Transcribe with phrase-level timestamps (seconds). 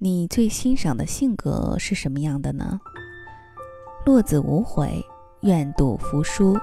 [0.00, 2.78] 你最欣赏的性格是什么样的呢？
[4.06, 5.04] 落子无悔，
[5.40, 6.56] 愿赌服输。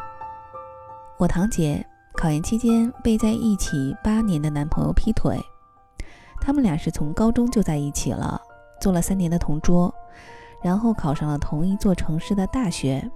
[1.18, 5.38] 我堂姐考研期间被在一起八年的男朋友劈腿，
[6.40, 8.40] 他们俩是从高中就在一起了，
[8.80, 9.94] 做了三年的同桌，
[10.64, 13.12] 然后考上了同一座城市的大学，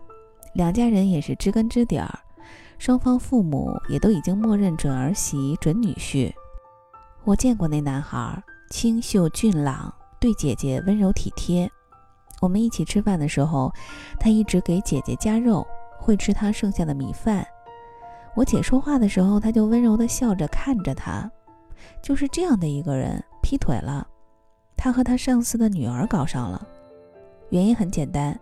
[0.51, 2.19] 两家人也是知根知底儿，
[2.77, 6.29] 双方父母也都已经默认准儿媳、准女婿。
[7.23, 11.69] 我见过那男孩，清秀俊朗，对姐姐温柔体贴。
[12.41, 13.71] 我们一起吃饭的时候，
[14.19, 15.65] 他一直给姐姐夹肉，
[15.97, 17.45] 会吃她剩下的米饭。
[18.35, 21.29] 我姐说话的时候，他就温柔地笑着看着她。
[22.01, 24.07] 就是这样的一个人，劈腿了。
[24.77, 26.65] 他和他上司的女儿搞上了，
[27.49, 28.37] 原因很简单，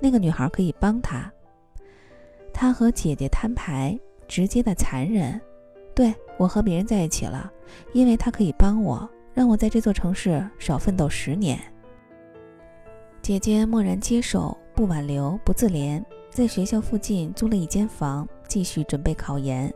[0.00, 1.30] 那个女孩可以帮他。
[2.52, 5.40] 他和姐姐摊牌，直接的残忍。
[5.94, 7.50] 对我和别人在一起了，
[7.92, 11.60] 因为他可以帮我，让我在这座城市少奋斗十年。
[13.20, 19.72] 姐姐默然接受，不挽留，不自怜，在学校附近租了一间房，继续准备考研。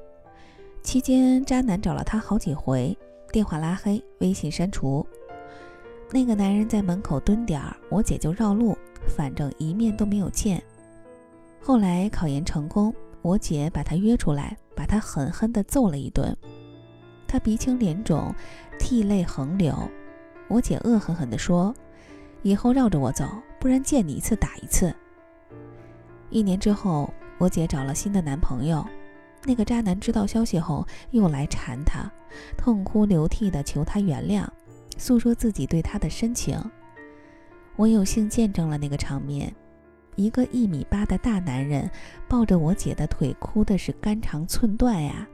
[0.82, 2.96] 期间，渣男找了她好几回，
[3.32, 5.04] 电话拉黑，微信删除。
[6.12, 8.78] 那个男人在门口蹲点儿，我姐就绕路，
[9.08, 10.62] 反正一面都没有见。
[11.60, 16.34] 后来考研成功，我姐把他约出来，把他狠狠地揍了一顿。
[17.28, 18.34] 他鼻青脸肿，
[18.78, 19.76] 涕泪横流。
[20.48, 21.72] 我姐恶狠狠地说。
[22.42, 24.94] 以后绕着我走，不然见你一次打一次。
[26.30, 28.86] 一年之后，我姐找了新的男朋友，
[29.44, 32.08] 那个渣男知道消息后又来缠她，
[32.56, 34.46] 痛哭流涕地求她原谅，
[34.96, 36.58] 诉说自己对她的深情。
[37.74, 39.52] 我有幸见证了那个场面，
[40.14, 41.90] 一个一米八的大男人
[42.28, 45.26] 抱着我姐的腿，哭的是肝肠寸断呀，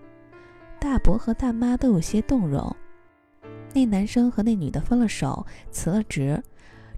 [0.85, 2.77] 大伯和大妈都有些动容。
[3.73, 6.45] 那男生和那女的分了手，辞了职。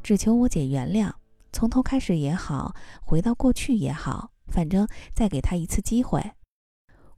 [0.02, 1.12] 只求我姐原谅，
[1.52, 6.20] 从头开始也好，回到过去也好，反正再给他一次机会。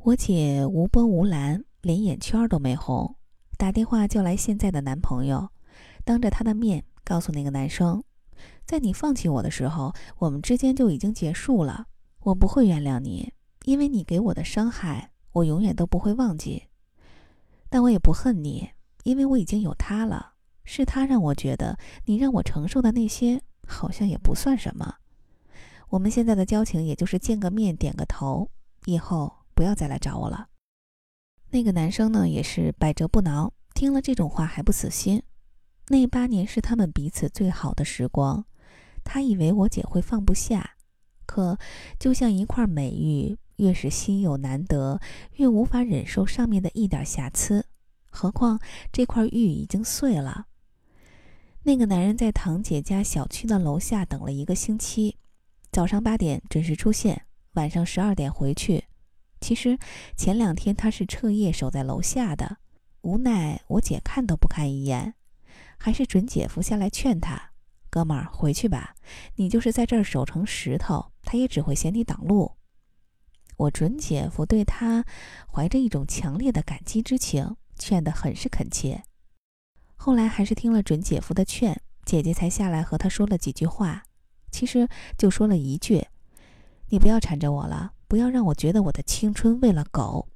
[0.00, 3.16] 我姐无波无澜，连眼圈都没红，
[3.56, 5.48] 打电话叫来现在的男朋友，
[6.04, 8.04] 当着他的面告诉那个男生，
[8.66, 11.86] 在你放弃我的时候，我们之间就已经结束了。
[12.20, 13.32] 我不会原谅你，
[13.64, 16.64] 因为你给我的伤害，我永远都不会忘记。
[17.68, 18.70] 但我也不恨你，
[19.02, 20.34] 因为我已经有他了。
[20.64, 24.96] 是他让我觉得你让我承受的那些好像也不算什么。
[25.88, 28.50] 我们现在的交情也就是见个面点个头，
[28.84, 30.48] 以后不要再来找我了。
[31.50, 35.22] 那个男生呢也是百折不挠，听了这种话还不死心。
[35.86, 38.44] 那八年是他们彼此最好的时光，
[39.02, 40.72] 他以为我姐会放不下，
[41.24, 41.58] 可
[41.98, 45.00] 就像一块美玉，越是稀有难得，
[45.36, 47.66] 越无法忍受上面的一点瑕疵。
[48.10, 48.58] 何况
[48.90, 50.46] 这块玉已经碎了。
[51.64, 55.16] 那个男人在堂姐家小区的楼下等了一个星期，
[55.70, 58.84] 早上八点准时出现，晚上十二点回去。
[59.40, 59.78] 其实
[60.16, 62.58] 前两天他是彻夜守在楼下的，
[63.02, 65.14] 无奈我姐看都不看一眼，
[65.76, 67.50] 还是准姐夫下来劝他
[67.90, 68.94] ：“哥们儿，回去吧，
[69.36, 72.52] 你就是在这儿守成石头，他也只会嫌你挡路。”
[73.58, 75.04] 我准姐夫对他
[75.52, 79.02] 怀着一种强烈的感激之情，劝得很是恳切。
[79.96, 84.04] 后来还是听了准姐夫的劝，姐姐才下来和他说了几句话。
[84.52, 86.06] 其实就说了一句
[86.90, 90.28] ：“你不要缠着我了，不要让我觉得我的青春喂了狗。”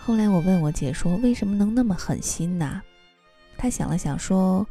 [0.00, 2.82] 后来我问我姐说：“为什么能那么狠心呢？”
[3.56, 4.66] 她想了想说：“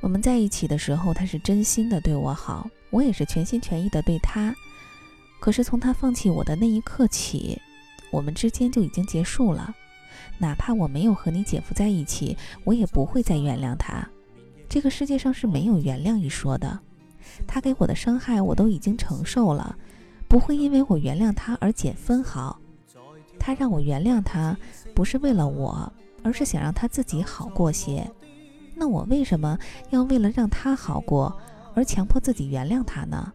[0.00, 4.54] 我们在一起的时候，他是真心的对我好，我也是全心全意的对他。”
[5.40, 7.60] 可是从他放弃我的那一刻起，
[8.10, 9.74] 我们之间就已经结束了。
[10.38, 14.06] 哪怕我没有和你姐夫在一起，我也不会再原谅他。
[14.68, 16.78] 这个世界上是没有原谅一说的。
[17.46, 19.76] 他给我的伤害我都已经承受了，
[20.28, 22.58] 不会因为我原谅他而减分毫。
[23.38, 24.56] 他让我原谅他，
[24.94, 25.90] 不是为了我，
[26.22, 28.10] 而是想让他自己好过些。
[28.80, 29.58] 那我为什么
[29.90, 31.36] 要为了让他好过
[31.74, 33.30] 而强迫自己原谅他呢？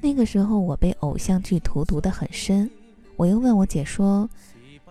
[0.00, 2.70] 那个时候我被偶像剧荼毒得很深，
[3.16, 4.30] 我又问我姐说：“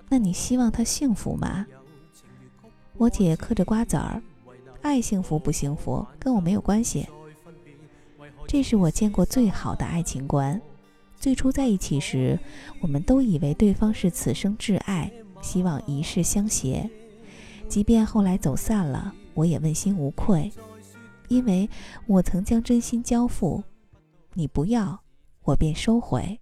[0.09, 1.65] 那你希望他幸福吗？”
[2.97, 4.21] 我姐嗑着瓜子儿，
[4.81, 7.07] 爱幸福不幸福跟我没有关系。
[8.45, 10.61] 这是我见过最好的爱情观。
[11.17, 12.37] 最初在一起时，
[12.81, 15.09] 我们都以为对方是此生挚爱，
[15.41, 16.89] 希望一世相携。
[17.69, 20.51] 即便后来走散了我也问心无愧。
[21.30, 21.69] 因为
[22.07, 23.63] 我曾将真心交付
[24.33, 25.00] 你不要
[25.44, 26.39] 我便收回。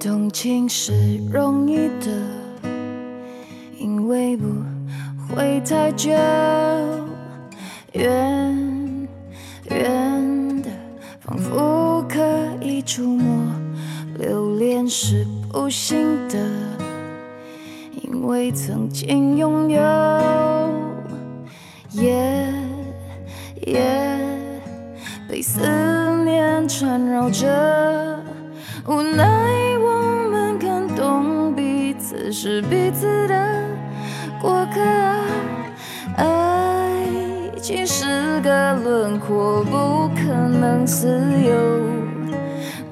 [0.00, 2.10] 动情是容易的
[3.78, 4.46] 因为不
[5.28, 6.10] 会太久
[7.92, 8.43] 远
[15.64, 16.36] 不行的，
[18.02, 19.80] 因为曾经拥有。
[21.92, 22.52] 夜
[23.62, 24.18] 夜
[25.26, 25.60] 被思
[26.22, 27.48] 念缠绕着，
[28.86, 29.24] 无奈
[29.78, 31.94] 我们感动彼。
[31.98, 33.62] 此是彼此的
[34.42, 34.82] 过客，
[36.18, 37.06] 爱
[37.62, 41.08] 情是个轮廓，不可能自
[41.42, 41.54] 由。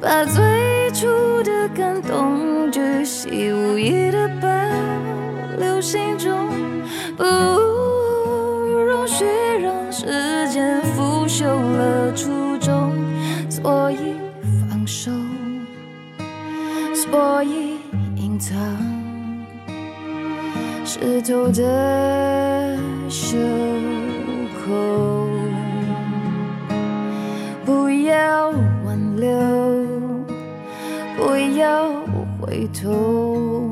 [0.01, 4.49] 把最初感动巨细无遗的保
[5.59, 6.49] 留心中，
[7.17, 9.25] 不容许
[9.61, 12.93] 让时间腐朽了初衷，
[13.49, 14.17] 所以
[14.70, 15.11] 放手，
[16.94, 17.79] 所以
[18.17, 18.56] 隐藏。
[20.85, 22.76] 湿透的
[23.09, 23.38] 袖
[24.67, 25.26] 口，
[27.64, 28.50] 不要
[28.85, 29.31] 挽留，
[31.25, 31.89] 不要
[32.41, 33.71] 回头，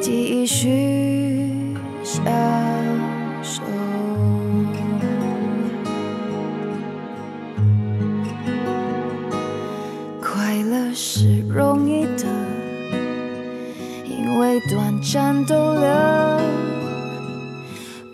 [0.00, 2.24] 继续享
[3.42, 3.60] 受。
[10.22, 12.24] 快乐是容易的。
[14.06, 15.86] 因为短暂逗留，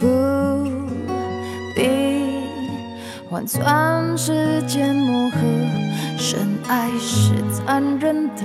[0.00, 0.08] 不
[1.76, 1.88] 必
[3.30, 5.38] 换算时间磨合。
[6.24, 6.38] 深
[6.68, 8.44] 爱是残忍的，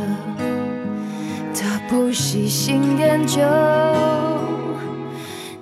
[1.54, 3.40] 他不喜新厌旧。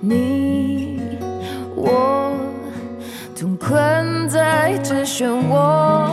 [0.00, 0.98] 你
[1.74, 2.32] 我
[3.38, 6.08] 同困在这漩涡，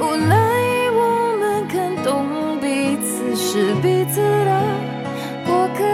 [0.00, 0.34] 无奈
[0.90, 4.62] 我们看懂彼此是彼此的
[5.44, 5.84] 过客，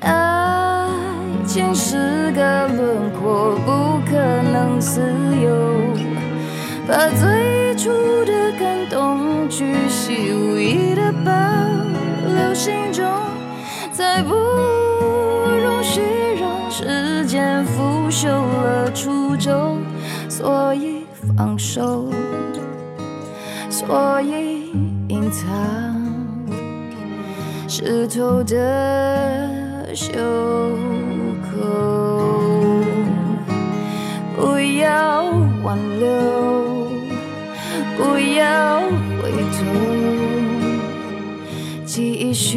[0.00, 0.88] 爱。
[1.46, 4.16] 情是个轮廓，不可
[4.50, 5.02] 能自
[5.42, 5.50] 由。
[6.88, 7.88] 把最初
[8.26, 11.32] 的感动巨细无遗的保
[12.26, 13.10] 留心中，
[13.90, 16.02] 再不容许
[16.38, 19.78] 让时间腐朽了初衷。
[20.28, 21.06] 所以
[21.38, 22.04] 放手，
[23.70, 24.72] 所以
[25.08, 25.48] 隐藏
[27.66, 30.12] 湿透的袖。
[42.00, 42.56] 继续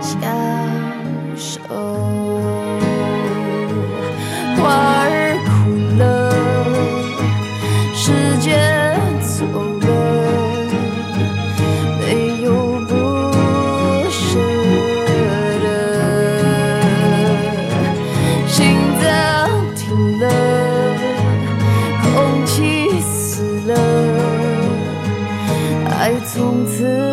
[0.00, 0.20] 享
[1.34, 1.58] 受。
[4.56, 4.62] 花
[5.02, 5.50] 儿枯
[5.98, 6.04] 了，
[7.92, 8.46] 时间
[9.20, 9.34] 走
[9.80, 9.88] 了，
[11.98, 12.46] 没有
[12.86, 12.94] 不
[14.08, 14.38] 舍
[15.64, 15.66] 的。
[18.46, 18.56] 心
[19.02, 19.06] 脏
[19.74, 19.76] 停
[20.20, 20.24] 了，
[22.00, 22.06] 空
[22.46, 22.54] 气
[23.00, 23.74] 死了，
[25.90, 27.07] 爱从此。